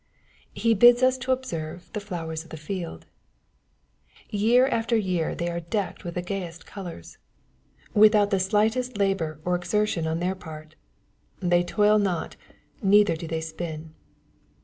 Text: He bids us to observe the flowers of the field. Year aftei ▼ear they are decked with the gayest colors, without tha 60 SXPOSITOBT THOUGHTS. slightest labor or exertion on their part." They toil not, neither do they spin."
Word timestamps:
He 0.55 0.73
bids 0.73 1.03
us 1.03 1.15
to 1.19 1.31
observe 1.31 1.93
the 1.93 1.99
flowers 1.99 2.43
of 2.43 2.49
the 2.49 2.57
field. 2.57 3.05
Year 4.31 4.67
aftei 4.67 4.99
▼ear 5.05 5.37
they 5.37 5.47
are 5.47 5.59
decked 5.59 6.03
with 6.03 6.15
the 6.15 6.23
gayest 6.23 6.65
colors, 6.65 7.19
without 7.93 8.31
tha 8.31 8.39
60 8.39 8.47
SXPOSITOBT 8.47 8.51
THOUGHTS. 8.51 8.71
slightest 8.73 8.97
labor 8.97 9.39
or 9.45 9.55
exertion 9.55 10.07
on 10.07 10.19
their 10.19 10.33
part." 10.33 10.73
They 11.39 11.61
toil 11.63 11.99
not, 11.99 12.35
neither 12.81 13.15
do 13.15 13.27
they 13.27 13.41
spin." 13.41 13.93